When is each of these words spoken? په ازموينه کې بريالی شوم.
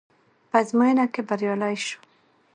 په 0.49 0.55
ازموينه 0.61 1.05
کې 1.13 1.21
بريالی 1.27 1.75
شوم. 1.85 2.01